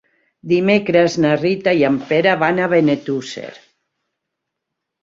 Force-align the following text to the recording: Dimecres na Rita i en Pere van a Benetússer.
Dimecres 0.53 1.17
na 1.25 1.35
Rita 1.43 1.75
i 1.81 1.85
en 1.91 2.01
Pere 2.09 2.35
van 2.47 2.65
a 2.65 2.71
Benetússer. 2.75 3.57